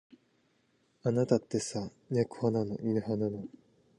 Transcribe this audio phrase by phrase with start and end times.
[1.03, 2.75] あなたってさ、猫派なの。
[2.81, 3.45] 犬派なの。